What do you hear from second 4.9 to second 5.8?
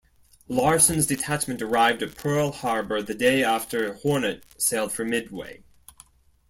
for Midway.